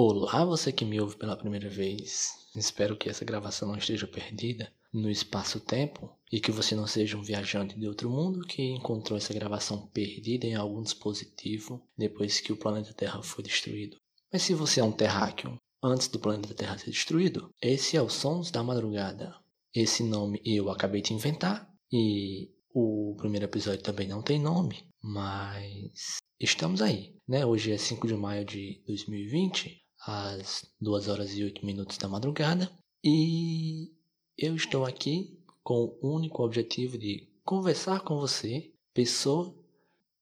Olá, 0.00 0.44
você 0.44 0.70
que 0.70 0.84
me 0.84 1.00
ouve 1.00 1.16
pela 1.16 1.36
primeira 1.36 1.68
vez. 1.68 2.46
Espero 2.54 2.96
que 2.96 3.08
essa 3.08 3.24
gravação 3.24 3.66
não 3.66 3.76
esteja 3.76 4.06
perdida 4.06 4.72
no 4.92 5.10
espaço-tempo 5.10 6.08
e 6.30 6.38
que 6.38 6.52
você 6.52 6.76
não 6.76 6.86
seja 6.86 7.18
um 7.18 7.22
viajante 7.22 7.76
de 7.76 7.88
outro 7.88 8.08
mundo 8.08 8.46
que 8.46 8.62
encontrou 8.62 9.18
essa 9.18 9.34
gravação 9.34 9.88
perdida 9.88 10.46
em 10.46 10.54
algum 10.54 10.84
dispositivo 10.84 11.82
depois 11.98 12.38
que 12.38 12.52
o 12.52 12.56
planeta 12.56 12.92
Terra 12.92 13.20
foi 13.24 13.42
destruído. 13.42 13.96
Mas 14.32 14.42
se 14.42 14.54
você 14.54 14.78
é 14.78 14.84
um 14.84 14.92
terráqueo 14.92 15.58
antes 15.82 16.06
do 16.06 16.20
planeta 16.20 16.54
Terra 16.54 16.78
ser 16.78 16.92
destruído, 16.92 17.52
esse 17.60 17.96
é 17.96 18.00
o 18.00 18.08
Sons 18.08 18.52
da 18.52 18.62
Madrugada. 18.62 19.34
Esse 19.74 20.04
nome 20.04 20.40
eu 20.44 20.70
acabei 20.70 21.02
de 21.02 21.12
inventar 21.12 21.68
e 21.92 22.48
o 22.72 23.16
primeiro 23.18 23.46
episódio 23.46 23.82
também 23.82 24.06
não 24.06 24.22
tem 24.22 24.38
nome, 24.38 24.84
mas 25.02 26.18
estamos 26.38 26.80
aí, 26.82 27.16
né? 27.26 27.44
Hoje 27.44 27.72
é 27.72 27.76
5 27.76 28.06
de 28.06 28.14
maio 28.14 28.44
de 28.44 28.80
2020 28.86 29.87
às 30.08 30.64
2 30.80 31.06
horas 31.08 31.36
e 31.36 31.44
8 31.44 31.66
minutos 31.66 31.98
da 31.98 32.08
madrugada 32.08 32.72
e 33.04 33.92
eu 34.38 34.56
estou 34.56 34.86
aqui 34.86 35.38
com 35.62 35.98
o 36.00 36.14
único 36.14 36.42
objetivo 36.42 36.96
de 36.96 37.28
conversar 37.44 38.00
com 38.00 38.18
você, 38.18 38.72
pessoa 38.94 39.54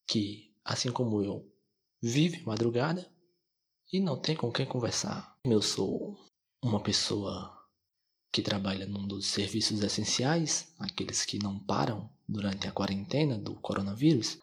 que, 0.04 0.52
assim 0.64 0.91
como 0.91 1.22
eu, 1.22 1.48
vive 2.02 2.42
madrugada 2.44 3.08
e 3.92 4.00
não 4.00 4.20
tem 4.20 4.34
com 4.34 4.50
quem 4.50 4.66
conversar. 4.66 5.38
Eu 5.44 5.62
sou 5.62 6.18
uma 6.60 6.82
pessoa 6.82 7.56
que 8.32 8.42
trabalha 8.42 8.86
num 8.86 9.06
dos 9.06 9.27
serviços 9.27 9.80
essenciais, 9.84 10.74
aqueles 10.80 11.24
que 11.24 11.38
não 11.38 11.60
param 11.60 12.10
durante 12.28 12.66
a 12.66 12.72
quarentena 12.72 13.38
do 13.38 13.55
coronavírus. 13.55 14.36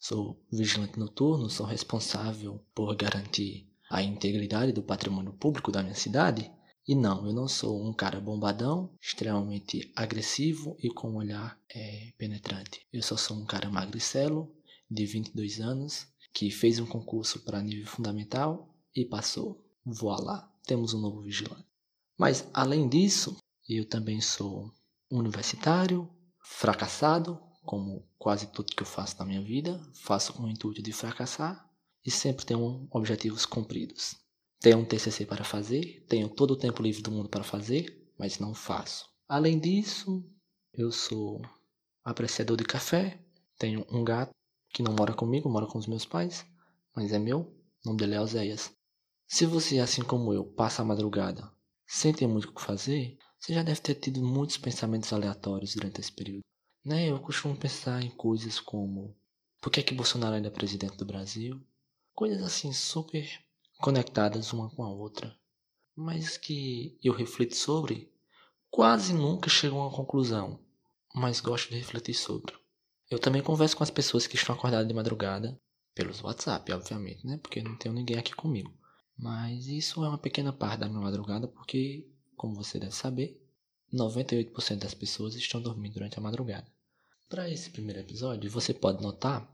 Sou 0.00 0.42
vigilante 0.50 0.98
noturno, 0.98 1.50
sou 1.50 1.66
responsável 1.66 2.64
por 2.74 2.96
garantir 2.96 3.75
a 3.90 4.02
integridade 4.02 4.72
do 4.72 4.82
patrimônio 4.82 5.32
público 5.32 5.70
da 5.70 5.82
minha 5.82 5.94
cidade. 5.94 6.50
E 6.86 6.94
não, 6.94 7.26
eu 7.26 7.32
não 7.32 7.48
sou 7.48 7.84
um 7.84 7.92
cara 7.92 8.20
bombadão, 8.20 8.94
extremamente 9.00 9.92
agressivo 9.96 10.76
e 10.80 10.88
com 10.88 11.10
um 11.10 11.16
olhar 11.16 11.58
é, 11.74 12.12
penetrante. 12.16 12.86
Eu 12.92 13.02
só 13.02 13.16
sou 13.16 13.36
um 13.36 13.44
cara 13.44 13.68
magricelo, 13.68 14.54
de 14.88 15.04
22 15.04 15.60
anos, 15.60 16.06
que 16.32 16.50
fez 16.50 16.78
um 16.78 16.86
concurso 16.86 17.40
para 17.40 17.62
nível 17.62 17.86
fundamental 17.86 18.72
e 18.94 19.04
passou. 19.04 19.64
Voilá, 19.84 20.48
temos 20.64 20.94
um 20.94 21.00
novo 21.00 21.22
vigilante. 21.22 21.66
Mas, 22.16 22.48
além 22.54 22.88
disso, 22.88 23.36
eu 23.68 23.84
também 23.84 24.20
sou 24.20 24.72
universitário, 25.10 26.08
fracassado, 26.40 27.40
como 27.64 28.06
quase 28.16 28.46
tudo 28.52 28.74
que 28.74 28.82
eu 28.82 28.86
faço 28.86 29.18
na 29.18 29.24
minha 29.24 29.42
vida. 29.42 29.80
Faço 29.92 30.32
com 30.32 30.44
o 30.44 30.48
intuito 30.48 30.80
de 30.80 30.92
fracassar 30.92 31.65
e 32.06 32.10
sempre 32.10 32.46
tenho 32.46 32.86
objetivos 32.90 33.44
cumpridos. 33.44 34.16
Tenho 34.60 34.78
um 34.78 34.84
TCC 34.84 35.26
para 35.26 35.44
fazer, 35.44 36.04
tenho 36.08 36.28
todo 36.28 36.52
o 36.52 36.56
tempo 36.56 36.82
livre 36.82 37.02
do 37.02 37.10
mundo 37.10 37.28
para 37.28 37.42
fazer, 37.42 38.08
mas 38.16 38.38
não 38.38 38.54
faço. 38.54 39.10
Além 39.28 39.58
disso, 39.58 40.24
eu 40.72 40.92
sou 40.92 41.42
apreciador 42.04 42.56
de 42.56 42.64
café, 42.64 43.20
tenho 43.58 43.84
um 43.90 44.04
gato 44.04 44.30
que 44.72 44.82
não 44.82 44.94
mora 44.94 45.12
comigo, 45.12 45.50
mora 45.50 45.66
com 45.66 45.78
os 45.78 45.88
meus 45.88 46.06
pais, 46.06 46.46
mas 46.94 47.12
é 47.12 47.18
meu, 47.18 47.40
o 47.40 47.88
nome 47.88 47.98
dele 47.98 48.14
é 48.14 48.20
Oséias. 48.20 48.72
Se 49.26 49.44
você, 49.44 49.80
assim 49.80 50.02
como 50.02 50.32
eu, 50.32 50.44
passa 50.44 50.82
a 50.82 50.84
madrugada 50.84 51.50
sem 51.86 52.12
ter 52.12 52.26
muito 52.26 52.48
o 52.48 52.54
que 52.54 52.62
fazer, 52.62 53.18
você 53.38 53.52
já 53.52 53.62
deve 53.62 53.80
ter 53.80 53.96
tido 53.96 54.22
muitos 54.22 54.56
pensamentos 54.56 55.12
aleatórios 55.12 55.74
durante 55.74 56.00
esse 56.00 56.12
período. 56.12 56.44
Né? 56.84 57.10
Eu 57.10 57.18
costumo 57.20 57.56
pensar 57.56 58.02
em 58.02 58.10
coisas 58.10 58.60
como 58.60 59.16
por 59.60 59.70
que, 59.70 59.80
é 59.80 59.82
que 59.82 59.94
Bolsonaro 59.94 60.36
ainda 60.36 60.48
é 60.48 60.50
presidente 60.50 60.96
do 60.96 61.04
Brasil? 61.04 61.60
Coisas 62.16 62.42
assim 62.42 62.72
super 62.72 63.28
conectadas 63.78 64.50
uma 64.54 64.70
com 64.70 64.82
a 64.82 64.90
outra, 64.90 65.38
mas 65.94 66.38
que 66.38 66.98
eu 67.04 67.12
reflito 67.12 67.54
sobre, 67.54 68.10
quase 68.70 69.12
nunca 69.12 69.50
chego 69.50 69.76
a 69.76 69.82
uma 69.86 69.94
conclusão, 69.94 70.58
mas 71.14 71.40
gosto 71.40 71.68
de 71.68 71.76
refletir 71.76 72.14
sobre. 72.14 72.54
Eu 73.10 73.18
também 73.18 73.42
converso 73.42 73.76
com 73.76 73.84
as 73.84 73.90
pessoas 73.90 74.26
que 74.26 74.34
estão 74.34 74.54
acordadas 74.54 74.88
de 74.88 74.94
madrugada, 74.94 75.60
pelos 75.94 76.22
WhatsApp, 76.22 76.72
obviamente, 76.72 77.26
né? 77.26 77.36
Porque 77.36 77.62
não 77.62 77.76
tenho 77.76 77.94
ninguém 77.94 78.16
aqui 78.16 78.34
comigo. 78.34 78.74
Mas 79.16 79.66
isso 79.66 80.02
é 80.02 80.08
uma 80.08 80.18
pequena 80.18 80.54
parte 80.54 80.80
da 80.80 80.88
minha 80.88 81.00
madrugada, 81.00 81.46
porque, 81.46 82.10
como 82.34 82.54
você 82.54 82.78
deve 82.78 82.94
saber, 82.94 83.38
98% 83.92 84.78
das 84.78 84.94
pessoas 84.94 85.34
estão 85.34 85.60
dormindo 85.60 85.94
durante 85.94 86.18
a 86.18 86.22
madrugada. 86.22 86.66
Para 87.28 87.50
esse 87.50 87.68
primeiro 87.68 88.00
episódio, 88.00 88.50
você 88.50 88.72
pode 88.72 89.02
notar 89.02 89.46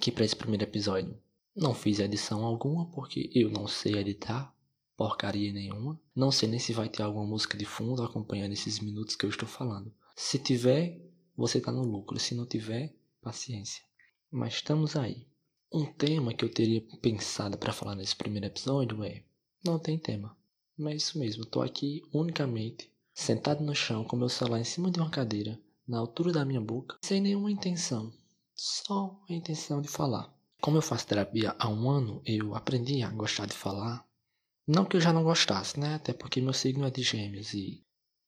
que 0.00 0.12
para 0.12 0.24
esse 0.24 0.36
primeiro 0.36 0.62
episódio 0.62 1.20
não 1.54 1.74
fiz 1.74 1.98
edição 1.98 2.44
alguma 2.44 2.90
porque 2.90 3.30
eu 3.34 3.50
não 3.50 3.66
sei 3.66 3.94
editar 3.94 4.54
porcaria 4.96 5.52
nenhuma. 5.52 6.00
Não 6.14 6.30
sei 6.30 6.48
nem 6.48 6.58
se 6.58 6.72
vai 6.72 6.88
ter 6.88 7.02
alguma 7.02 7.26
música 7.26 7.56
de 7.56 7.64
fundo 7.64 8.02
acompanhando 8.02 8.52
esses 8.52 8.80
minutos 8.80 9.16
que 9.16 9.26
eu 9.26 9.30
estou 9.30 9.48
falando. 9.48 9.92
Se 10.16 10.38
tiver, 10.38 11.00
você 11.36 11.58
está 11.58 11.72
no 11.72 11.82
lucro. 11.82 12.18
Se 12.18 12.34
não 12.34 12.46
tiver, 12.46 12.94
paciência. 13.20 13.82
Mas 14.30 14.54
estamos 14.54 14.96
aí. 14.96 15.26
Um 15.72 15.84
tema 15.84 16.32
que 16.32 16.44
eu 16.44 16.48
teria 16.48 16.80
pensado 17.02 17.58
para 17.58 17.72
falar 17.72 17.96
nesse 17.96 18.14
primeiro 18.14 18.46
episódio 18.46 19.02
é: 19.02 19.24
não 19.64 19.78
tem 19.78 19.98
tema. 19.98 20.36
Mas 20.76 20.92
é 20.92 20.96
isso 20.96 21.18
mesmo, 21.18 21.44
estou 21.44 21.62
aqui 21.62 22.02
unicamente 22.12 22.90
sentado 23.12 23.62
no 23.62 23.74
chão 23.76 24.04
com 24.04 24.16
meu 24.16 24.28
celular 24.28 24.58
em 24.58 24.64
cima 24.64 24.90
de 24.90 24.98
uma 24.98 25.08
cadeira, 25.08 25.60
na 25.86 25.98
altura 25.98 26.32
da 26.32 26.44
minha 26.44 26.60
boca, 26.60 26.98
sem 27.00 27.20
nenhuma 27.20 27.48
intenção, 27.48 28.12
só 28.56 29.22
a 29.28 29.32
intenção 29.32 29.80
de 29.80 29.86
falar. 29.86 30.33
Como 30.64 30.78
eu 30.78 30.82
faço 30.82 31.06
terapia 31.06 31.54
há 31.58 31.68
um 31.68 31.90
ano, 31.90 32.22
eu 32.24 32.54
aprendi 32.54 33.02
a 33.02 33.10
gostar 33.10 33.44
de 33.44 33.52
falar. 33.52 34.02
Não 34.66 34.86
que 34.86 34.96
eu 34.96 35.00
já 35.02 35.12
não 35.12 35.22
gostasse, 35.22 35.78
né? 35.78 35.96
Até 35.96 36.14
porque 36.14 36.40
meu 36.40 36.54
signo 36.54 36.86
é 36.86 36.90
de 36.90 37.02
gêmeos 37.02 37.52
e 37.52 37.84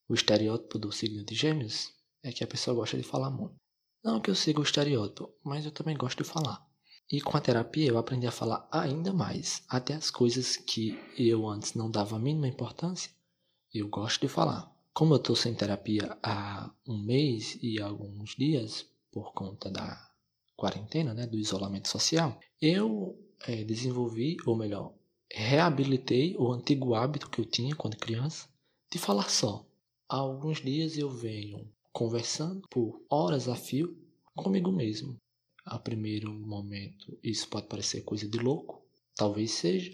o 0.07 0.13
estereótipo 0.13 0.77
do 0.77 0.91
signo 0.91 1.25
de 1.25 1.33
gêmeos 1.33 1.91
é 2.21 2.31
que 2.31 2.43
a 2.43 2.47
pessoa 2.47 2.75
gosta 2.75 2.95
de 2.95 3.01
falar 3.01 3.31
muito. 3.31 3.55
Não 4.03 4.21
que 4.21 4.29
eu 4.29 4.35
siga 4.35 4.59
o 4.59 4.63
estereótipo, 4.63 5.33
mas 5.43 5.65
eu 5.65 5.71
também 5.71 5.97
gosto 5.97 6.23
de 6.23 6.29
falar. 6.29 6.63
E 7.11 7.19
com 7.19 7.35
a 7.35 7.41
terapia 7.41 7.87
eu 7.87 7.97
aprendi 7.97 8.27
a 8.27 8.31
falar 8.31 8.69
ainda 8.71 9.11
mais. 9.11 9.63
Até 9.67 9.95
as 9.95 10.11
coisas 10.11 10.57
que 10.57 10.95
eu 11.17 11.49
antes 11.49 11.73
não 11.73 11.89
dava 11.89 12.17
a 12.17 12.19
mínima 12.19 12.47
importância, 12.47 13.09
eu 13.73 13.89
gosto 13.89 14.21
de 14.21 14.27
falar. 14.27 14.71
Como 14.93 15.15
eu 15.15 15.17
estou 15.17 15.35
sem 15.35 15.55
terapia 15.55 16.15
há 16.21 16.69
um 16.85 17.03
mês 17.03 17.57
e 17.63 17.81
alguns 17.81 18.35
dias, 18.35 18.85
por 19.11 19.33
conta 19.33 19.71
da 19.71 20.06
quarentena, 20.57 21.13
né, 21.13 21.27
do 21.27 21.37
isolamento 21.37 21.87
social, 21.87 22.37
eu 22.59 23.17
é, 23.47 23.63
desenvolvi, 23.63 24.35
ou 24.45 24.57
melhor, 24.57 24.93
reabilitei 25.31 26.35
o 26.37 26.51
antigo 26.51 26.95
hábito 26.95 27.29
que 27.29 27.39
eu 27.39 27.45
tinha 27.45 27.75
quando 27.75 27.95
criança 27.95 28.49
de 28.91 28.97
falar 28.97 29.29
só. 29.29 29.65
Há 30.09 30.17
alguns 30.17 30.61
dias 30.61 30.97
eu 30.97 31.09
venho 31.09 31.69
conversando 31.93 32.67
por 32.69 33.05
horas 33.09 33.47
a 33.47 33.55
fio 33.55 33.95
comigo 34.35 34.71
mesmo. 34.71 35.15
A 35.65 35.77
primeiro 35.77 36.33
momento 36.33 37.17
isso 37.21 37.47
pode 37.49 37.67
parecer 37.67 38.01
coisa 38.01 38.27
de 38.27 38.39
louco, 38.39 38.81
talvez 39.15 39.51
seja, 39.51 39.91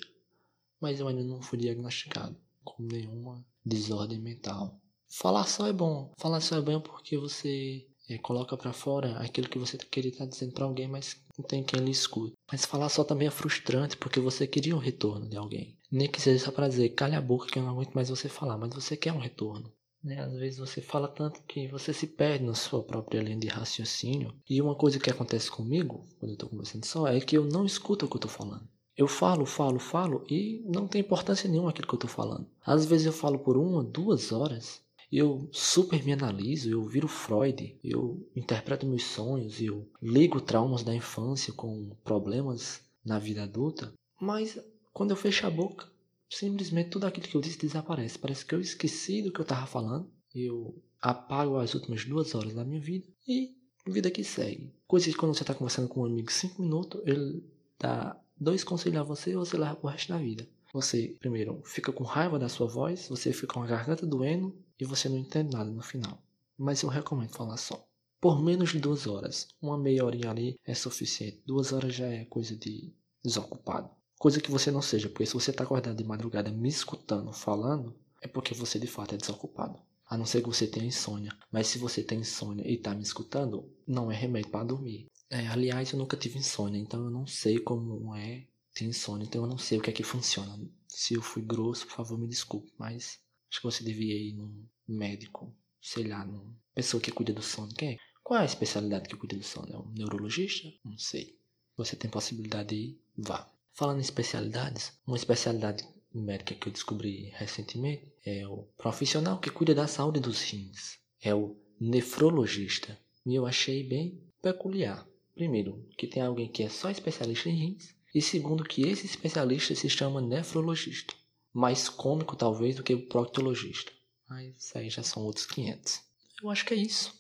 mas 0.80 1.00
eu 1.00 1.08
ainda 1.08 1.24
não 1.24 1.42
fui 1.42 1.58
diagnosticado 1.58 2.38
com 2.64 2.84
nenhuma 2.84 3.46
desordem 3.66 4.20
mental. 4.20 4.80
Falar 5.10 5.48
só 5.48 5.68
é 5.68 5.74
bom. 5.74 6.12
Falar 6.18 6.42
só 6.42 6.58
é 6.58 6.62
bom 6.62 6.80
porque 6.80 7.18
você 7.18 7.88
é, 8.10 8.18
coloca 8.18 8.58
para 8.58 8.74
fora 8.74 9.18
aquilo 9.20 9.50
que 9.50 9.60
você 9.60 9.78
queria 9.78 10.12
estar 10.12 10.26
dizendo 10.26 10.54
para 10.54 10.66
alguém, 10.66 10.88
mas 10.88 11.18
não 11.38 11.46
tem 11.46 11.64
quem 11.64 11.80
lhe 11.80 11.92
escute. 11.92 12.34
Mas 12.52 12.66
falar 12.66 12.90
só 12.90 13.04
também 13.04 13.28
é 13.28 13.32
frustrante, 13.32 13.98
porque 13.98 14.20
você 14.20 14.46
queria 14.46 14.76
um 14.76 14.80
retorno 14.80 15.28
de 15.30 15.38
alguém. 15.38 15.78
Nem 15.92 16.10
que 16.10 16.22
seja 16.22 16.46
só 16.46 16.52
para 16.52 16.68
dizer, 16.68 16.90
calha 16.90 17.18
a 17.18 17.22
boca 17.22 17.48
que 17.48 17.58
eu 17.58 17.64
não 17.64 17.72
aguento 17.72 17.94
mais 17.94 18.10
você 18.10 18.28
falar, 18.28 18.58
mas 18.58 18.74
você 18.74 18.98
quer 18.98 19.14
um 19.14 19.20
retorno. 19.20 19.72
Né? 20.04 20.20
Às 20.20 20.34
vezes 20.34 20.60
você 20.60 20.82
fala 20.82 21.08
tanto 21.08 21.42
que 21.44 21.68
você 21.68 21.94
se 21.94 22.08
perde 22.08 22.44
na 22.44 22.54
sua 22.54 22.84
própria 22.84 23.22
linha 23.22 23.38
de 23.38 23.48
raciocínio. 23.48 24.34
E 24.50 24.62
uma 24.62 24.76
coisa 24.76 25.00
que 25.00 25.10
acontece 25.10 25.50
comigo, 25.50 26.06
quando 26.20 26.32
eu 26.32 26.34
estou 26.34 26.50
conversando 26.50 26.86
só, 26.86 27.08
é 27.08 27.20
que 27.22 27.38
eu 27.38 27.46
não 27.46 27.66
escuto 27.66 28.06
o 28.06 28.10
que 28.10 28.16
eu 28.16 28.20
estou 28.20 28.32
falando. 28.32 28.68
Eu 28.96 29.08
falo, 29.08 29.46
falo, 29.46 29.80
falo 29.80 30.24
e 30.30 30.62
não 30.66 30.88
tem 30.88 31.02
importância 31.02 31.50
nenhuma 31.50 31.70
aquilo 31.70 31.88
que 31.88 31.94
eu 31.94 31.98
estou 31.98 32.10
falando. 32.10 32.48
Às 32.64 32.86
vezes 32.86 33.08
eu 33.08 33.14
falo 33.14 33.40
por 33.40 33.58
uma, 33.58 33.84
duas 33.84 34.32
horas 34.32 34.84
eu 35.16 35.48
super 35.52 36.04
me 36.04 36.12
analiso, 36.12 36.70
eu 36.70 36.84
viro 36.86 37.08
Freud, 37.08 37.78
eu 37.84 38.28
interpreto 38.36 38.86
meus 38.86 39.04
sonhos, 39.04 39.62
eu 39.62 39.88
ligo 40.02 40.42
traumas 40.42 40.84
da 40.84 40.96
infância 40.96 41.54
com 41.54 41.96
problemas 42.04 42.82
na 43.06 43.20
vida 43.20 43.44
adulta, 43.44 43.94
mas 44.20 44.60
quando 44.92 45.12
eu 45.12 45.18
fecho 45.18 45.46
a 45.46 45.52
boca, 45.52 45.88
simplesmente 46.30 46.90
tudo 46.90 47.06
aquilo 47.06 47.28
que 47.28 47.36
eu 47.36 47.42
disse 47.42 47.60
desaparece. 47.60 48.18
Parece 48.18 48.46
que 48.46 48.56
eu 48.56 48.60
esqueci 48.60 49.22
do 49.22 49.32
que 49.32 49.40
eu 49.40 49.44
estava 49.44 49.68
falando, 49.68 50.10
eu 50.34 50.82
apago 51.00 51.58
as 51.58 51.76
últimas 51.76 52.06
duas 52.06 52.34
horas 52.34 52.56
da 52.56 52.66
minha 52.66 52.82
vida 52.82 53.06
e 53.28 53.56
vida 53.86 54.10
que 54.10 54.24
segue. 54.24 54.74
Coisa 54.88 55.06
que 55.08 55.16
quando 55.16 55.36
você 55.36 55.44
está 55.44 55.54
conversando 55.54 55.90
com 55.90 56.02
um 56.02 56.06
amigo 56.06 56.32
cinco 56.32 56.62
minutos, 56.62 57.02
ele 57.06 57.44
dá 57.78 58.20
dois 58.40 58.64
conselhos 58.64 59.00
a 59.00 59.04
você 59.04 59.32
e 59.32 59.36
você 59.36 59.58
leva 59.58 59.76
pro 59.76 59.90
resto 59.90 60.10
da 60.10 60.18
vida. 60.18 60.48
Você, 60.74 61.16
primeiro, 61.20 61.62
fica 61.64 61.94
com 61.94 62.04
raiva 62.04 62.40
da 62.40 62.50
sua 62.50 62.66
voz, 62.66 63.08
você 63.08 63.32
fica 63.32 63.54
com 63.54 63.62
a 63.62 63.68
garganta 63.68 64.08
doendo 64.08 64.58
e 64.80 64.84
você 64.84 65.08
não 65.08 65.20
entende 65.20 65.56
nada 65.56 65.70
no 65.70 65.84
final. 65.84 66.20
Mas 66.58 66.82
eu 66.82 66.90
recomendo 66.90 67.30
falar 67.30 67.58
só. 67.58 67.88
Por 68.20 68.42
menos 68.42 68.72
de 68.72 68.80
duas 68.80 69.06
horas. 69.06 69.48
Uma 69.62 69.78
meia 69.78 70.04
horinha 70.04 70.32
ali 70.32 70.60
é 70.66 70.74
suficiente. 70.74 71.44
Duas 71.46 71.72
horas 71.72 71.94
já 71.94 72.08
é 72.08 72.26
coisa 72.26 72.56
de 72.56 72.92
desocupado. 73.24 73.92
coisa 74.18 74.42
que 74.42 74.50
você 74.50 74.72
não 74.72 74.82
seja, 74.82 75.10
porque 75.10 75.26
se 75.26 75.34
você 75.34 75.52
está 75.52 75.64
acordado 75.64 75.96
de 75.96 76.04
madrugada 76.04 76.50
me 76.50 76.70
escutando 76.70 77.32
falando, 77.32 77.96
é 78.22 78.28
porque 78.28 78.54
você 78.56 78.80
de 78.80 78.88
fato 78.88 79.14
é 79.14 79.18
desocupado. 79.18 79.80
A 80.08 80.18
não 80.18 80.26
ser 80.26 80.42
que 80.42 80.48
você 80.48 80.66
tenha 80.66 80.88
insônia. 80.88 81.38
Mas 81.52 81.68
se 81.68 81.78
você 81.78 82.02
tem 82.02 82.20
insônia 82.20 82.68
e 82.68 82.76
está 82.76 82.96
me 82.96 83.04
escutando, 83.04 83.70
não 83.86 84.12
é 84.12 84.16
remédio 84.16 84.50
para 84.50 84.66
dormir. 84.66 85.06
É, 85.30 85.48
aliás, 85.48 85.92
eu 85.92 86.00
nunca 86.00 86.18
tive 86.18 86.40
insônia, 86.40 86.80
então 86.80 87.04
eu 87.04 87.12
não 87.12 87.28
sei 87.28 87.60
como 87.60 88.16
é 88.16 88.48
ter 88.74 88.86
insônia, 88.86 89.26
então 89.26 89.44
eu 89.44 89.50
não 89.50 89.58
sei 89.58 89.78
o 89.78 89.82
que 89.82 89.90
é 89.90 89.94
que 89.94 90.04
funciona. 90.04 90.60
Se 90.88 91.14
eu 91.14 91.22
fui 91.22 91.42
grosso, 91.42 91.86
por 91.88 91.96
favor, 91.96 92.18
me 92.18 92.28
desculpe, 92.28 92.72
mas 92.78 93.20
acho 93.50 93.60
que 93.60 93.66
você 93.66 93.84
devia 93.84 94.16
ir 94.16 94.34
num 94.34 94.66
médico, 94.88 95.56
sei 95.82 96.08
lá, 96.08 96.26
numa 96.26 96.56
pessoa 96.74 97.02
que 97.02 97.12
cuida 97.12 97.34
do 97.34 97.42
sono. 97.42 97.74
Quem 97.74 97.94
é? 97.94 97.98
Qual 98.24 98.40
é 98.40 98.44
a 98.44 98.46
especialidade 98.46 99.10
que 99.10 99.18
cuida 99.18 99.36
do 99.36 99.44
sono? 99.44 99.74
É 99.74 99.78
um 99.78 99.92
neurologista? 99.92 100.68
Não 100.84 100.98
sei. 100.98 101.38
Você 101.76 101.96
tem 101.96 102.10
possibilidade 102.10 102.70
de 102.70 102.76
ir? 102.76 103.02
Vá. 103.18 103.52
Falando 103.74 103.98
em 103.98 104.02
especialidades, 104.02 104.94
uma 105.06 105.18
especialidade 105.18 105.88
médica 106.14 106.54
que 106.54 106.68
eu 106.68 106.72
descobri 106.72 107.32
recentemente 107.34 108.14
é 108.24 108.48
o 108.48 108.68
profissional 108.78 109.40
que 109.40 109.50
cuida 109.50 109.74
da 109.74 109.88
saúde 109.88 110.20
dos 110.20 110.42
rins. 110.42 111.00
É 111.20 111.34
o 111.34 111.58
nefrologista. 111.80 112.98
E 113.26 113.36
eu 113.36 113.46
achei 113.46 113.84
bem 113.84 114.22
peculiar. 114.42 115.08
Primeiro, 115.34 115.88
que 115.98 116.08
tem 116.08 116.22
alguém 116.22 116.52
que 116.52 116.64
é 116.64 116.70
só 116.70 116.90
especialista 116.90 117.50
em 117.50 117.56
rins. 117.56 117.96
E 118.14 118.22
segundo, 118.22 118.64
que 118.64 118.84
esse 118.84 119.06
especialista 119.06 119.74
se 119.74 119.90
chama 119.90 120.22
nefrologista. 120.22 121.14
Mais 121.52 121.90
cômico, 121.90 122.36
talvez, 122.36 122.76
do 122.76 122.84
que 122.84 122.94
o 122.94 123.08
proctologista. 123.08 123.92
Mas 124.30 124.56
isso 124.58 124.78
aí 124.78 124.90
já 124.90 125.04
são 125.04 125.24
outros 125.24 125.46
500. 125.46 126.02
Eu 126.42 126.50
acho 126.50 126.66
que 126.66 126.74
é 126.74 126.78
isso. 126.78 127.14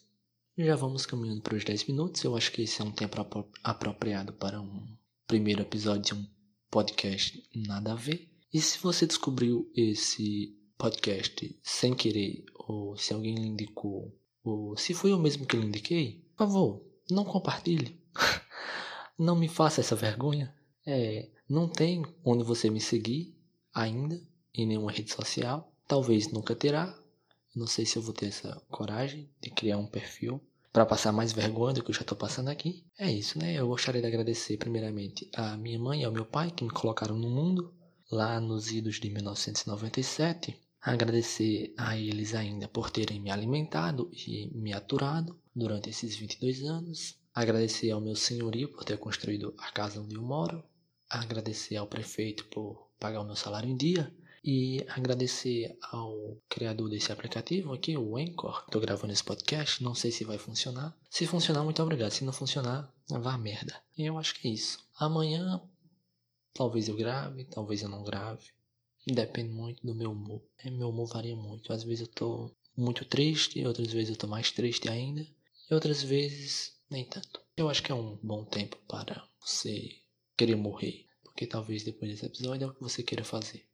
Já 0.57 0.75
vamos 0.75 1.05
caminhando 1.05 1.41
para 1.41 1.55
os 1.55 1.63
10 1.63 1.85
minutos. 1.85 2.23
Eu 2.23 2.35
acho 2.35 2.51
que 2.51 2.61
esse 2.61 2.81
é 2.81 2.85
um 2.85 2.91
tempo 2.91 3.17
apropriado 3.63 4.33
para 4.33 4.61
um 4.61 4.95
primeiro 5.25 5.61
episódio 5.61 6.01
de 6.01 6.13
um 6.13 6.27
podcast 6.69 7.43
nada 7.55 7.93
a 7.93 7.95
ver. 7.95 8.29
E 8.53 8.61
se 8.61 8.77
você 8.77 9.07
descobriu 9.07 9.71
esse 9.75 10.55
podcast 10.77 11.59
sem 11.63 11.95
querer, 11.95 12.45
ou 12.53 12.95
se 12.97 13.13
alguém 13.13 13.35
lhe 13.35 13.47
indicou, 13.47 14.15
ou 14.43 14.77
se 14.77 14.93
foi 14.93 15.11
eu 15.11 15.19
mesmo 15.19 15.45
que 15.45 15.57
lhe 15.57 15.65
indiquei, 15.65 16.23
por 16.35 16.45
favor, 16.45 16.85
não 17.09 17.23
compartilhe. 17.23 17.99
não 19.17 19.35
me 19.35 19.47
faça 19.47 19.81
essa 19.81 19.95
vergonha. 19.95 20.53
É, 20.85 21.29
não 21.47 21.67
tem 21.67 22.03
onde 22.23 22.43
você 22.43 22.69
me 22.69 22.81
seguir 22.81 23.35
ainda 23.73 24.19
em 24.53 24.65
nenhuma 24.67 24.91
rede 24.91 25.11
social. 25.11 25.71
Talvez 25.87 26.31
nunca 26.31 26.55
terá. 26.55 26.97
Não 27.55 27.67
sei 27.67 27.85
se 27.85 27.97
eu 27.97 28.01
vou 28.01 28.13
ter 28.13 28.27
essa 28.27 28.61
coragem 28.69 29.29
de 29.41 29.49
criar 29.49 29.77
um 29.77 29.85
perfil 29.85 30.41
para 30.71 30.85
passar 30.85 31.11
mais 31.11 31.31
vergonha 31.31 31.75
do 31.75 31.83
que 31.83 31.91
eu 31.91 31.95
já 31.95 32.01
estou 32.01 32.17
passando 32.17 32.49
aqui. 32.49 32.83
É 32.97 33.11
isso, 33.11 33.37
né? 33.37 33.53
Eu 33.53 33.67
gostaria 33.67 34.01
de 34.01 34.07
agradecer 34.07 34.57
primeiramente 34.57 35.29
a 35.35 35.55
minha 35.55 35.77
mãe 35.77 36.01
e 36.01 36.05
ao 36.05 36.11
meu 36.11 36.25
pai 36.25 36.49
que 36.49 36.63
me 36.63 36.71
colocaram 36.71 37.15
no 37.15 37.29
mundo 37.29 37.71
lá 38.11 38.39
nos 38.39 38.71
idos 38.71 38.99
de 38.99 39.09
1997. 39.09 40.59
Agradecer 40.81 41.73
a 41.77 41.95
eles 41.95 42.33
ainda 42.33 42.67
por 42.67 42.89
terem 42.89 43.19
me 43.19 43.29
alimentado 43.29 44.09
e 44.11 44.49
me 44.53 44.73
aturado 44.73 45.39
durante 45.55 45.89
esses 45.89 46.15
22 46.17 46.63
anos. 46.63 47.17
Agradecer 47.33 47.91
ao 47.91 48.01
meu 48.01 48.15
senhorio 48.15 48.69
por 48.69 48.83
ter 48.83 48.97
construído 48.97 49.53
a 49.57 49.71
casa 49.71 50.01
onde 50.01 50.15
eu 50.15 50.21
moro. 50.21 50.63
Agradecer 51.13 51.77
ao 51.77 51.87
prefeito 51.87 52.45
por 52.45 52.89
pagar 52.99 53.21
o 53.21 53.25
meu 53.25 53.35
salário 53.35 53.69
em 53.69 53.77
dia. 53.77 54.13
E 54.45 54.85
agradecer 54.89 55.77
ao 55.89 56.37
criador 56.49 56.89
desse 56.89 57.11
aplicativo 57.11 57.73
aqui, 57.73 57.95
o 57.95 58.17
Anchor. 58.17 58.63
Estou 58.65 58.81
gravando 58.81 59.13
esse 59.13 59.23
podcast, 59.23 59.81
não 59.81 59.95
sei 59.95 60.11
se 60.11 60.25
vai 60.25 60.37
funcionar. 60.37 60.93
Se 61.09 61.25
funcionar, 61.25 61.63
muito 61.63 61.81
obrigado. 61.81 62.11
Se 62.11 62.25
não 62.25 62.33
funcionar, 62.33 62.93
vá 63.09 63.37
merda. 63.37 63.81
E 63.97 64.05
eu 64.05 64.17
acho 64.17 64.35
que 64.35 64.49
é 64.49 64.51
isso. 64.51 64.79
Amanhã 64.99 65.61
Talvez 66.53 66.87
eu 66.87 66.95
grave, 66.95 67.45
talvez 67.45 67.81
eu 67.81 67.89
não 67.89 68.03
grave. 68.03 68.51
Depende 69.07 69.49
muito 69.49 69.85
do 69.85 69.95
meu 69.95 70.11
humor. 70.11 70.41
É, 70.59 70.69
meu 70.69 70.89
humor 70.89 71.07
varia 71.07 71.35
muito. 71.35 71.73
Às 71.73 71.83
vezes 71.83 72.01
eu 72.01 72.07
tô 72.07 72.55
muito 72.77 73.03
triste, 73.05 73.65
outras 73.65 73.91
vezes 73.91 74.11
eu 74.11 74.15
tô 74.15 74.27
mais 74.27 74.51
triste 74.51 74.87
ainda. 74.87 75.21
E 75.69 75.73
outras 75.73 76.03
vezes 76.03 76.73
nem 76.89 77.03
tanto. 77.05 77.41
Eu 77.57 77.69
acho 77.69 77.81
que 77.81 77.91
é 77.91 77.95
um 77.95 78.19
bom 78.21 78.45
tempo 78.45 78.77
para 78.87 79.27
você 79.41 80.02
querer 80.37 80.55
morrer. 80.55 81.05
Porque 81.23 81.47
talvez 81.47 81.83
depois 81.83 82.11
desse 82.11 82.25
episódio 82.25 82.65
é 82.65 82.67
o 82.67 82.73
que 82.73 82.81
você 82.81 83.01
queira 83.03 83.23
fazer. 83.23 83.65